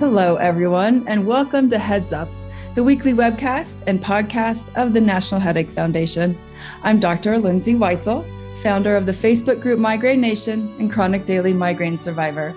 [0.00, 2.30] Hello, everyone, and welcome to Heads Up,
[2.74, 6.38] the weekly webcast and podcast of the National Headache Foundation.
[6.82, 7.36] I'm Dr.
[7.36, 8.24] Lindsay Weitzel,
[8.62, 12.54] founder of the Facebook group Migraine Nation and chronic daily migraine survivor.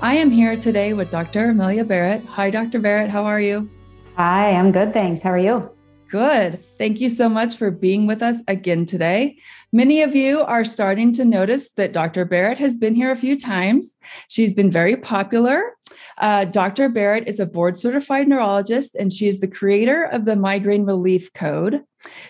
[0.00, 1.50] I am here today with Dr.
[1.50, 2.24] Amelia Barrett.
[2.24, 2.80] Hi, Dr.
[2.80, 3.10] Barrett.
[3.10, 3.70] How are you?
[4.16, 4.92] Hi, I'm good.
[4.92, 5.22] Thanks.
[5.22, 5.70] How are you?
[6.12, 6.62] Good.
[6.76, 9.38] Thank you so much for being with us again today.
[9.72, 12.26] Many of you are starting to notice that Dr.
[12.26, 13.96] Barrett has been here a few times.
[14.28, 15.72] She's been very popular.
[16.18, 16.90] Uh, Dr.
[16.90, 21.32] Barrett is a board certified neurologist and she is the creator of the Migraine Relief
[21.32, 21.80] Code.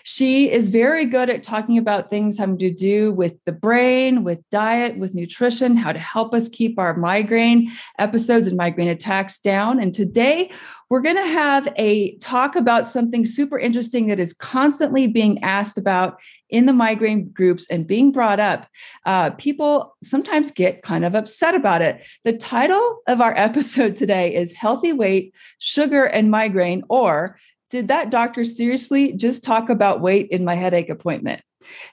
[0.03, 4.47] She is very good at talking about things having to do with the brain, with
[4.49, 9.81] diet, with nutrition, how to help us keep our migraine episodes and migraine attacks down.
[9.81, 10.51] And today
[10.93, 15.75] we're going to have a talk about something super interesting that is constantly being asked
[15.75, 16.19] about
[16.51, 18.67] in the migraine groups and being brought up.
[19.03, 22.05] Uh, people sometimes get kind of upset about it.
[22.25, 27.39] The title of our episode today is Healthy Weight, Sugar, and Migraine, or
[27.71, 31.41] did that doctor seriously just talk about weight in my headache appointment?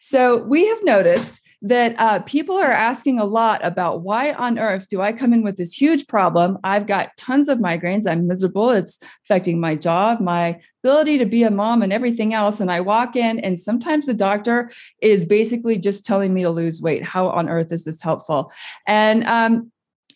[0.03, 4.89] So we have noticed that uh, people are asking a lot about why on earth
[4.89, 6.58] do I come in with this huge problem?
[6.64, 8.11] I've got tons of migraines.
[8.11, 8.70] I'm miserable.
[8.70, 12.61] It's affecting my job, my ability to be a mom, and everything else.
[12.61, 14.72] And I walk in, and sometimes the doctor
[15.03, 17.05] is basically just telling me to lose weight.
[17.05, 18.50] How on earth is this helpful?
[18.86, 19.70] And um,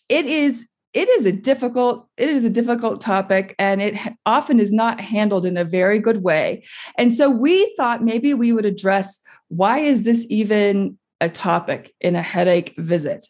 [0.08, 4.72] it is it is a difficult it is a difficult topic and it often is
[4.72, 6.62] not handled in a very good way
[6.96, 12.16] and so we thought maybe we would address why is this even a topic in
[12.16, 13.26] a headache visit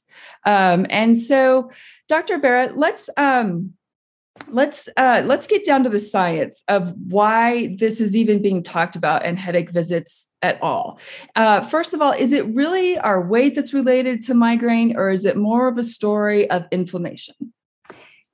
[0.46, 1.70] um, and so
[2.08, 3.74] dr barrett let's um,
[4.48, 8.96] let's uh, let's get down to the science of why this is even being talked
[8.96, 10.98] about in headache visits at all.
[11.36, 15.24] Uh, first of all, is it really our weight that's related to migraine, or is
[15.24, 17.34] it more of a story of inflammation?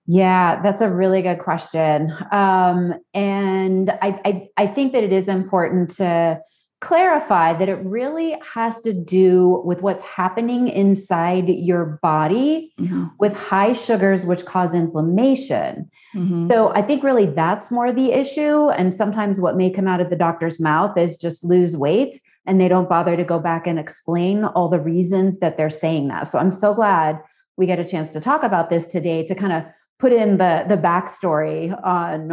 [0.06, 5.28] Yeah, that's a really good question, um, and I, I I think that it is
[5.28, 6.40] important to
[6.80, 13.06] clarify that it really has to do with what's happening inside your body mm-hmm.
[13.18, 15.90] with high sugars, which cause inflammation.
[16.14, 16.48] Mm-hmm.
[16.48, 18.70] So I think really that's more the issue.
[18.70, 22.18] And sometimes what may come out of the doctor's mouth is just lose weight.
[22.46, 26.08] And they don't bother to go back and explain all the reasons that they're saying
[26.08, 26.28] that.
[26.28, 27.20] So I'm so glad
[27.58, 29.64] we get a chance to talk about this today to kind of
[29.98, 32.30] put in the the backstory on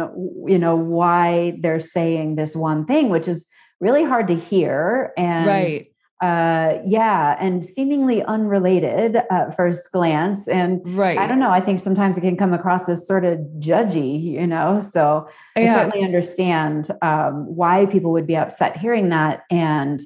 [0.48, 3.46] you know why they're saying this one thing, which is
[3.80, 5.92] really hard to hear and right.
[6.22, 10.48] uh yeah and seemingly unrelated at first glance.
[10.48, 11.18] And right.
[11.18, 14.46] i don't know i think sometimes it can come across as sort of judgy you
[14.46, 14.80] know?
[14.80, 15.62] So yeah.
[15.62, 19.44] i certainly understand um why people would be upset hearing that.
[19.50, 20.00] And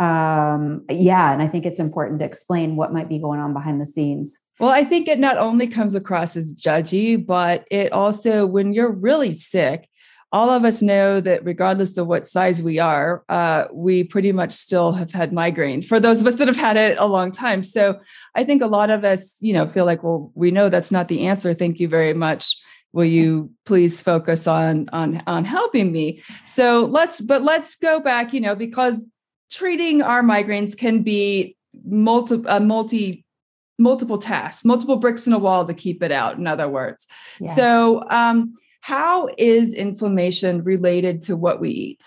[0.00, 3.80] um yeah and i think it's important to explain what might be going on behind
[3.80, 4.36] the scenes.
[4.60, 8.92] Well, I think it not only comes across as judgy, but it also, when you're
[8.92, 9.88] really sick,
[10.34, 14.52] all of us know that regardless of what size we are, uh, we pretty much
[14.52, 17.62] still have had migraine for those of us that have had it a long time.
[17.62, 18.00] So
[18.34, 21.06] I think a lot of us, you know, feel like, well, we know that's not
[21.06, 21.54] the answer.
[21.54, 22.60] Thank you very much.
[22.92, 26.20] Will you please focus on on on helping me?
[26.46, 29.06] So let's, but let's go back, you know, because
[29.52, 33.24] treating our migraines can be multi a multi
[33.78, 36.38] multiple tasks, multiple bricks in a wall to keep it out.
[36.38, 37.06] In other words,
[37.40, 37.54] yeah.
[37.54, 42.04] so um, how is inflammation related to what we eat?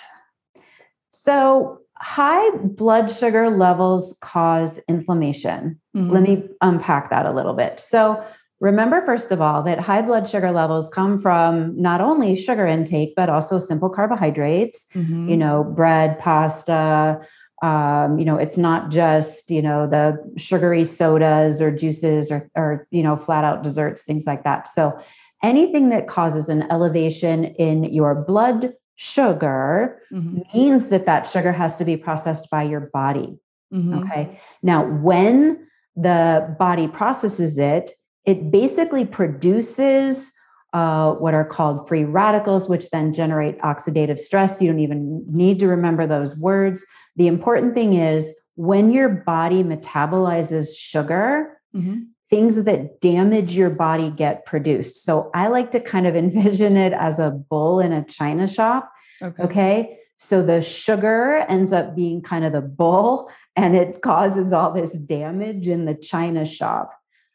[1.09, 5.81] So, high blood sugar levels cause inflammation.
[5.95, 6.11] Mm-hmm.
[6.11, 7.79] Let me unpack that a little bit.
[7.79, 8.23] So,
[8.59, 13.15] remember, first of all, that high blood sugar levels come from not only sugar intake,
[13.15, 15.29] but also simple carbohydrates, mm-hmm.
[15.29, 17.19] you know, bread, pasta.
[17.63, 22.88] Um, you know, it's not just, you know, the sugary sodas or juices or, or,
[22.91, 24.67] you know, flat out desserts, things like that.
[24.67, 24.95] So,
[25.43, 30.39] anything that causes an elevation in your blood sugar mm-hmm.
[30.53, 33.37] means that that sugar has to be processed by your body.
[33.73, 33.99] Mm-hmm.
[33.99, 34.41] Okay.
[34.63, 37.91] Now, when the body processes it,
[38.25, 40.31] it basically produces
[40.73, 44.62] uh, what are called free radicals, which then generate oxidative stress.
[44.62, 46.85] You don't even need to remember those words.
[47.15, 54.09] The important thing is when your body metabolizes sugar, mm-hmm things that damage your body
[54.09, 55.03] get produced.
[55.03, 58.91] So I like to kind of envision it as a bull in a china shop.
[59.21, 59.44] Okay.
[59.44, 60.00] okay.
[60.18, 64.94] So the sugar ends up being kind of the bull and it causes all this
[64.94, 66.94] damage in the china shop.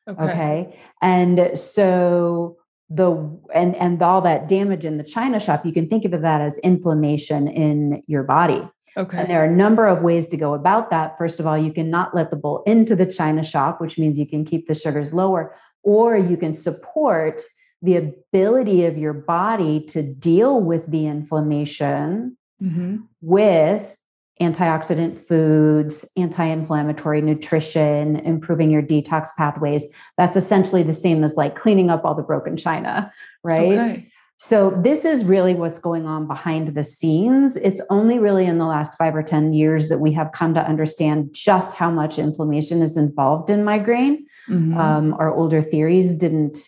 [0.08, 0.22] Okay.
[0.22, 0.80] okay.
[1.00, 2.56] And so
[2.90, 3.10] the
[3.54, 6.58] and and all that damage in the china shop, you can think of that as
[6.58, 8.68] inflammation in your body.
[8.96, 9.18] Okay.
[9.18, 11.16] And there are a number of ways to go about that.
[11.18, 14.18] First of all, you can not let the bull into the china shop, which means
[14.18, 17.42] you can keep the sugars lower, or you can support
[17.80, 22.98] the ability of your body to deal with the inflammation mm-hmm.
[23.20, 23.96] with
[24.40, 29.92] antioxidant foods, anti inflammatory nutrition, improving your detox pathways.
[30.16, 33.12] That's essentially the same as like cleaning up all the broken china,
[33.42, 33.78] right?
[33.78, 34.11] Okay.
[34.44, 37.54] So, this is really what's going on behind the scenes.
[37.54, 40.60] It's only really in the last five or 10 years that we have come to
[40.60, 44.26] understand just how much inflammation is involved in migraine.
[44.48, 44.76] Mm-hmm.
[44.76, 46.58] Um, our older theories didn't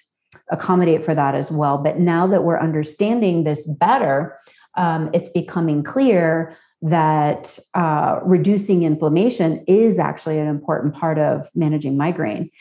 [0.52, 1.76] accommodate for that as well.
[1.76, 4.38] But now that we're understanding this better,
[4.76, 11.96] um, it's becoming clear that uh, reducing inflammation is actually an important part of managing
[11.96, 12.52] migraine.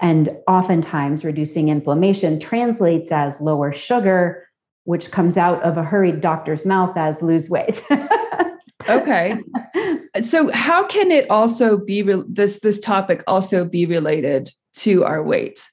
[0.00, 4.48] And oftentimes, reducing inflammation translates as lower sugar,
[4.84, 7.82] which comes out of a hurried doctor's mouth as lose weight.
[8.88, 9.36] okay.
[10.22, 15.20] So, how can it also be re- this this topic also be related to our
[15.20, 15.66] weight?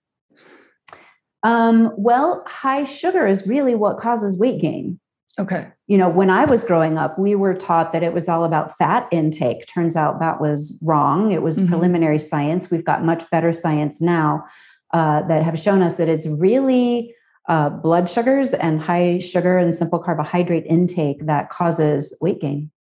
[1.44, 5.00] Um, well, high sugar is really what causes weight gain.
[5.40, 5.68] Okay.
[5.88, 8.78] You know, when I was growing up, we were taught that it was all about
[8.78, 9.66] fat intake.
[9.68, 11.32] Turns out that was wrong.
[11.32, 11.70] It was mm-hmm.
[11.70, 12.70] preliminary science.
[12.70, 14.46] We've got much better science now
[14.94, 17.16] uh, that have shown us that it's really
[17.48, 22.72] uh, blood sugars and high sugar and simple carbohydrate intake that causes weight gain.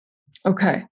[0.47, 0.85] Okay.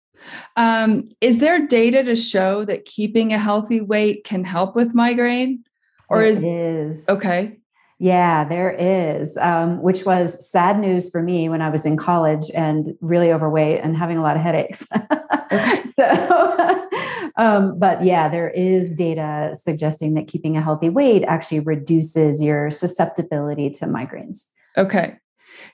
[0.57, 5.65] Um, is there data to show that keeping a healthy weight can help with migraine?
[6.09, 7.58] Or it is, is okay?
[8.01, 12.49] Yeah, there is, um, which was sad news for me when I was in college
[12.55, 14.87] and really overweight and having a lot of headaches.
[15.95, 16.89] so,
[17.37, 22.71] um, but yeah, there is data suggesting that keeping a healthy weight actually reduces your
[22.71, 24.45] susceptibility to migraines.
[24.77, 25.17] Okay.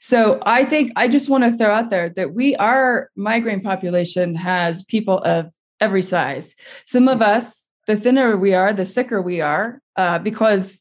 [0.01, 4.35] So I think I just want to throw out there that we, our migraine population
[4.35, 6.55] has people of every size.
[6.87, 10.81] Some of us, the thinner we are, the sicker we are, uh, because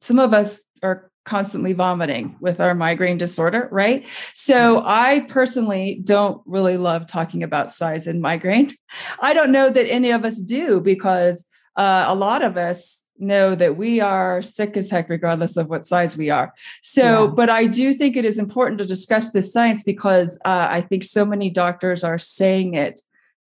[0.00, 4.06] some of us are constantly vomiting with our migraine disorder, right?
[4.34, 4.86] So mm-hmm.
[4.86, 8.74] I personally don't really love talking about size and migraine.
[9.20, 11.44] I don't know that any of us do because
[11.76, 15.86] uh, a lot of us know that we are sick as heck regardless of what
[15.86, 16.52] size we are
[16.82, 17.30] so yeah.
[17.30, 21.02] but i do think it is important to discuss this science because uh, i think
[21.02, 23.00] so many doctors are saying it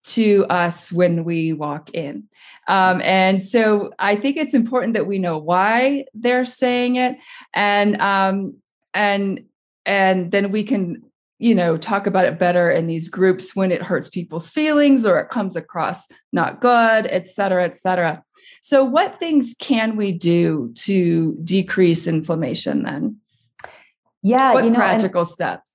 [0.03, 2.23] to us when we walk in.
[2.67, 7.17] Um, and so I think it's important that we know why they're saying it.
[7.53, 8.55] And um,
[8.93, 9.45] and
[9.85, 11.03] and then we can
[11.39, 15.19] you know talk about it better in these groups when it hurts people's feelings or
[15.19, 18.23] it comes across not good et cetera et cetera.
[18.61, 23.17] So what things can we do to decrease inflammation then?
[24.21, 25.68] Yeah what you know, practical steps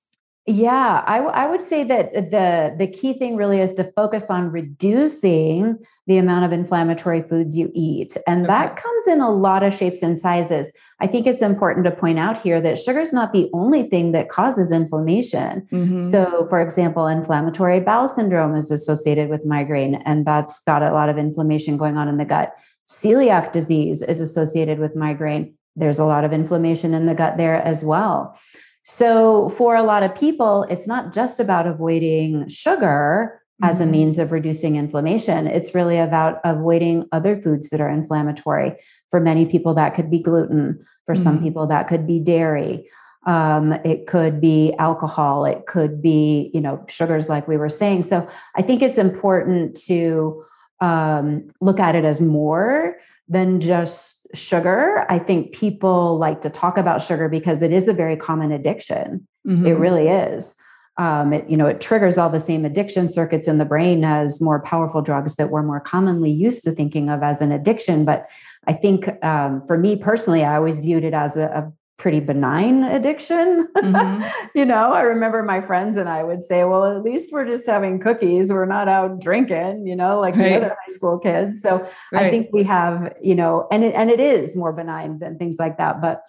[0.47, 4.29] yeah, I, w- I would say that the the key thing really is to focus
[4.29, 8.47] on reducing the amount of inflammatory foods you eat, and okay.
[8.47, 10.71] that comes in a lot of shapes and sizes.
[11.01, 14.11] I think it's important to point out here that sugar is not the only thing
[14.11, 15.67] that causes inflammation.
[15.71, 16.03] Mm-hmm.
[16.03, 21.09] So, for example, inflammatory bowel syndrome is associated with migraine, and that's got a lot
[21.09, 22.55] of inflammation going on in the gut.
[22.87, 25.55] Celiac disease is associated with migraine.
[25.75, 28.37] There's a lot of inflammation in the gut there as well.
[28.87, 33.89] So, for a lot of people, it's not just about avoiding sugar as mm-hmm.
[33.89, 35.47] a means of reducing inflammation.
[35.47, 38.75] It's really about avoiding other foods that are inflammatory.
[39.09, 40.85] For many people, that could be gluten.
[41.07, 41.23] For mm-hmm.
[41.23, 42.87] some people, that could be dairy.
[43.25, 45.45] Um, it could be alcohol.
[45.45, 48.03] It could be, you know, sugars, like we were saying.
[48.03, 50.45] So, I think it's important to
[50.79, 55.05] um, look at it as more than just sugar.
[55.09, 59.27] I think people like to talk about sugar because it is a very common addiction.
[59.47, 59.65] Mm-hmm.
[59.65, 60.55] It really is.
[60.97, 64.39] Um, it, you know, it triggers all the same addiction circuits in the brain as
[64.39, 68.05] more powerful drugs that we're more commonly used to thinking of as an addiction.
[68.05, 68.27] But
[68.65, 72.83] I think um, for me personally, I always viewed it as a, a pretty benign
[72.83, 73.67] addiction.
[73.75, 74.23] Mm-hmm.
[74.55, 77.65] you know, I remember my friends and I would say, well, at least we're just
[77.65, 78.49] having cookies.
[78.49, 80.49] We're not out drinking, you know, like right.
[80.49, 81.61] the other high school kids.
[81.61, 82.25] So right.
[82.25, 85.57] I think we have, you know, and it, and it is more benign than things
[85.57, 86.01] like that.
[86.01, 86.23] But,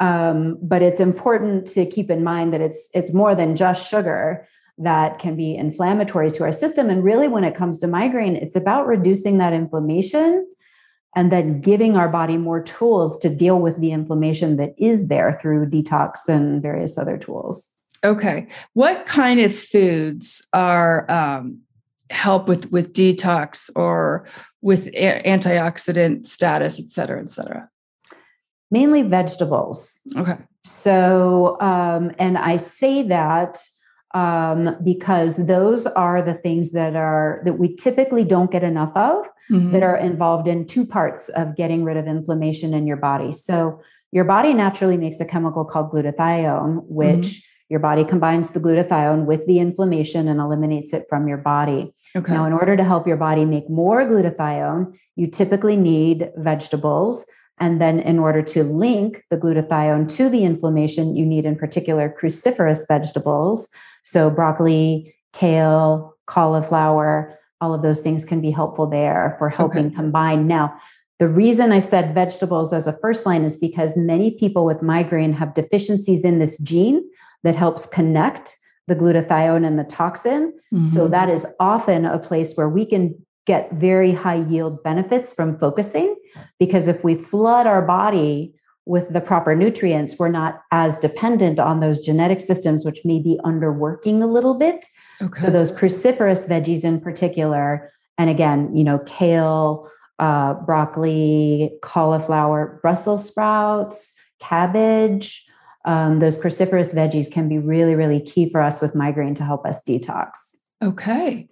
[0.00, 4.46] um, but it's important to keep in mind that it's, it's more than just sugar
[4.78, 6.88] that can be inflammatory to our system.
[6.88, 10.46] And really, when it comes to migraine, it's about reducing that inflammation
[11.16, 15.38] and then giving our body more tools to deal with the inflammation that is there
[15.40, 17.68] through detox and various other tools.
[18.04, 21.60] Okay, what kind of foods are um,
[22.10, 24.28] help with with detox or
[24.60, 27.68] with a- antioxidant status, et cetera, et cetera?
[28.70, 29.98] Mainly vegetables.
[30.16, 30.36] Okay.
[30.64, 33.58] So, um, and I say that
[34.14, 39.26] um, because those are the things that are that we typically don't get enough of
[39.50, 39.72] mm-hmm.
[39.72, 43.80] that are involved in two parts of getting rid of inflammation in your body so
[44.10, 47.38] your body naturally makes a chemical called glutathione which mm-hmm.
[47.68, 52.32] your body combines the glutathione with the inflammation and eliminates it from your body okay.
[52.32, 57.28] now in order to help your body make more glutathione you typically need vegetables
[57.60, 62.14] and then, in order to link the glutathione to the inflammation, you need, in particular,
[62.20, 63.68] cruciferous vegetables.
[64.08, 69.96] So, broccoli, kale, cauliflower, all of those things can be helpful there for helping okay.
[69.96, 70.46] combine.
[70.46, 70.74] Now,
[71.18, 75.34] the reason I said vegetables as a first line is because many people with migraine
[75.34, 77.04] have deficiencies in this gene
[77.42, 80.54] that helps connect the glutathione and the toxin.
[80.72, 80.86] Mm-hmm.
[80.86, 85.58] So, that is often a place where we can get very high yield benefits from
[85.58, 86.16] focusing
[86.58, 88.54] because if we flood our body
[88.88, 93.38] with the proper nutrients, we're not as dependent on those genetic systems, which may be
[93.44, 94.86] underworking a little bit.
[95.20, 95.40] Okay.
[95.40, 103.28] So, those cruciferous veggies in particular, and again, you know, kale, uh, broccoli, cauliflower, Brussels
[103.28, 105.46] sprouts, cabbage,
[105.84, 109.64] um, those cruciferous veggies can be really, really key for us with migraine to help
[109.66, 110.56] us detox.
[110.82, 111.48] Okay.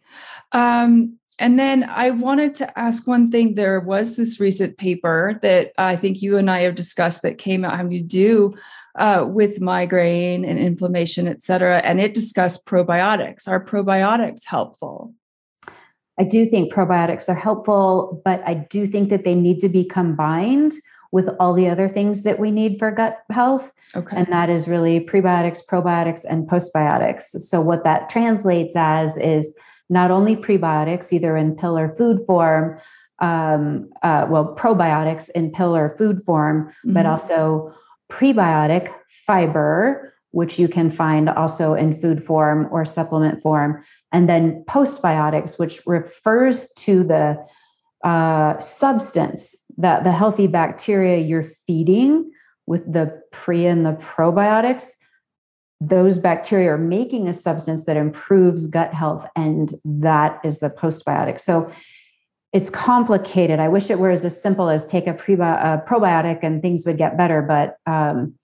[0.52, 3.54] Um, and then I wanted to ask one thing.
[3.54, 7.64] There was this recent paper that I think you and I have discussed that came
[7.64, 8.54] out having to do
[8.96, 11.78] uh, with migraine and inflammation, et cetera.
[11.78, 13.46] And it discussed probiotics.
[13.46, 15.12] Are probiotics helpful?
[16.18, 19.84] I do think probiotics are helpful, but I do think that they need to be
[19.84, 20.72] combined
[21.12, 23.70] with all the other things that we need for gut health.
[23.94, 24.16] Okay.
[24.16, 27.22] And that is really prebiotics, probiotics, and postbiotics.
[27.22, 29.56] So, what that translates as is
[29.88, 32.78] not only prebiotics, either in pill or food form,
[33.20, 36.92] um, uh, well, probiotics in pill or food form, mm-hmm.
[36.92, 37.74] but also
[38.10, 38.92] prebiotic
[39.26, 45.58] fiber, which you can find also in food form or supplement form, and then postbiotics,
[45.58, 47.38] which refers to the
[48.04, 52.30] uh, substance that the healthy bacteria you're feeding
[52.66, 54.90] with the pre and the probiotics
[55.80, 61.40] those bacteria are making a substance that improves gut health, and that is the postbiotic.
[61.40, 61.70] So
[62.52, 63.60] it's complicated.
[63.60, 66.96] I wish it were as simple as take a, prebi- a probiotic and things would
[66.96, 68.34] get better, but um,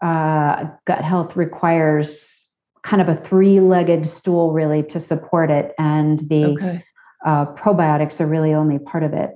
[0.00, 2.48] uh, gut health requires
[2.82, 6.84] kind of a three-legged stool really to support it, and the okay.
[7.26, 9.32] uh, probiotics are really only part of it.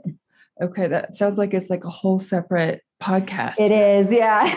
[0.63, 3.59] Okay, that sounds like it's like a whole separate podcast.
[3.59, 4.57] It is, yeah.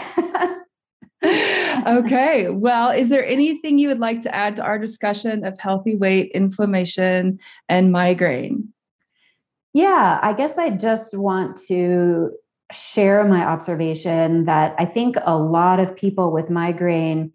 [1.88, 2.50] okay.
[2.50, 6.32] Well, is there anything you would like to add to our discussion of healthy weight,
[6.34, 7.40] inflammation,
[7.70, 8.74] and migraine?
[9.74, 12.32] Yeah, I guess I just want to
[12.72, 17.32] share my observation that I think a lot of people with migraine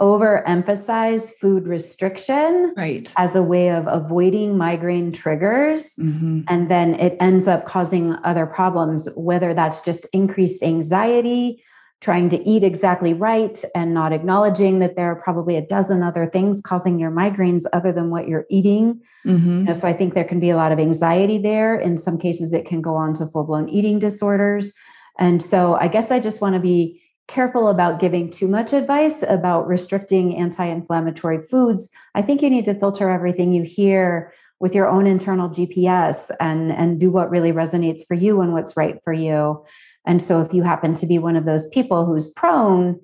[0.00, 3.12] overemphasize food restriction right.
[3.16, 5.94] as a way of avoiding migraine triggers.
[5.96, 6.42] Mm-hmm.
[6.48, 11.62] And then it ends up causing other problems, whether that's just increased anxiety
[12.00, 16.26] trying to eat exactly right and not acknowledging that there are probably a dozen other
[16.26, 19.00] things causing your migraines other than what you're eating.
[19.26, 19.58] Mm-hmm.
[19.58, 21.78] You know, so I think there can be a lot of anxiety there.
[21.78, 24.72] In some cases, it can go on to full blown eating disorders.
[25.18, 29.22] And so I guess I just want to be careful about giving too much advice
[29.28, 31.90] about restricting anti inflammatory foods.
[32.14, 36.72] I think you need to filter everything you hear with your own internal GPS and,
[36.72, 39.64] and do what really resonates for you and what's right for you.
[40.08, 42.98] And so if you happen to be one of those people who's prone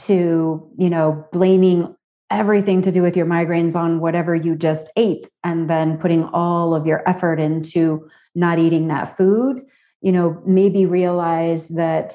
[0.00, 1.94] to, you know, blaming
[2.30, 6.74] everything to do with your migraines on whatever you just ate and then putting all
[6.74, 9.62] of your effort into not eating that food,
[10.00, 12.14] you know, maybe realize that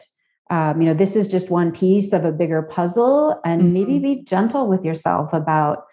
[0.52, 3.74] um, you know this is just one piece of a bigger puzzle and mm-hmm.
[3.74, 5.86] maybe be gentle with yourself about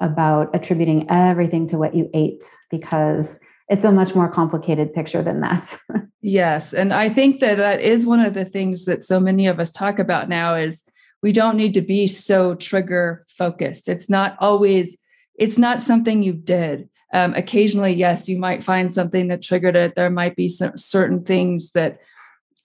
[0.00, 5.40] about attributing everything to what you ate because it's a much more complicated picture than
[5.40, 5.78] that.
[6.20, 9.58] yes, and I think that that is one of the things that so many of
[9.58, 10.82] us talk about now is
[11.22, 13.88] we don't need to be so trigger focused.
[13.88, 14.96] It's not always
[15.38, 16.88] it's not something you did.
[17.12, 19.94] Um, occasionally, yes, you might find something that triggered it.
[19.94, 21.98] There might be some certain things that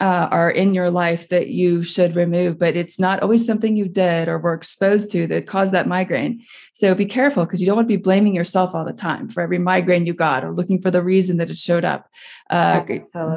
[0.01, 3.87] uh, are in your life that you should remove, but it's not always something you
[3.87, 6.43] did or were exposed to that caused that migraine.
[6.73, 9.41] So be careful because you don't want to be blaming yourself all the time for
[9.41, 12.09] every migraine you got or looking for the reason that it showed up.
[12.49, 12.83] Uh,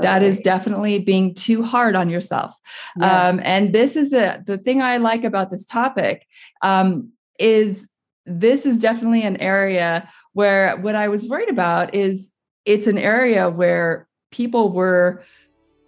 [0.01, 2.57] that is definitely being too hard on yourself.
[2.97, 3.35] Yes.
[3.35, 6.27] Um, and this is a, the thing I like about this topic
[6.63, 7.87] um, is
[8.25, 12.33] this is definitely an area where what I was worried about is
[12.65, 15.23] it's an area where people were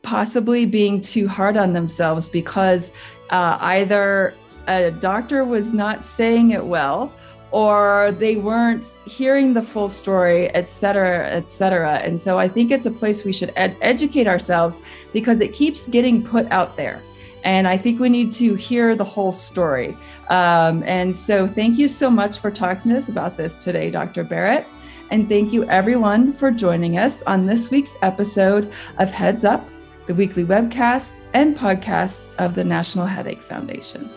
[0.07, 2.93] possibly being too hard on themselves because
[3.31, 4.35] uh, either
[4.69, 7.13] a doctor was not saying it well
[7.51, 11.97] or they weren't hearing the full story, et cetera, et cetera.
[11.97, 14.79] And so I think it's a place we should ed- educate ourselves
[15.13, 17.03] because it keeps getting put out there.
[17.43, 19.97] And I think we need to hear the whole story.
[20.31, 24.23] Um, and so thank you so much for talking to us about this today, Dr.
[24.23, 24.67] Barrett.
[25.11, 29.69] And thank you everyone for joining us on this week's episode of Heads Up,
[30.07, 34.09] the weekly webcast and podcast of the National Headache Foundation.